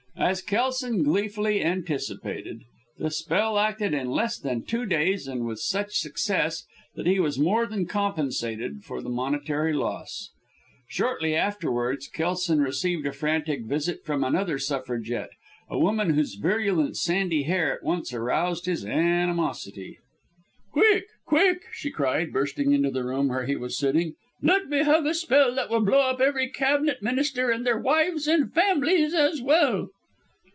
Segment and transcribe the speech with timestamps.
[0.17, 2.63] As Kelson gleefully anticipated,
[2.97, 7.39] the spell acted in less than two days, and with such success, that he was
[7.39, 10.29] more than compensated for the monetary loss.
[10.87, 15.31] Shortly afterwards, Kelson received a frantic visit from another Suffragette
[15.69, 19.97] a woman whose virulent sandy hair at once aroused his animosity.
[20.71, 21.05] "Quick!
[21.25, 24.13] Quick!" she cried, bursting into the room where he was sitting.
[24.41, 28.27] "Let me have a spell that will blow up every Cabinet Minister, and their wives
[28.27, 29.87] and families as well."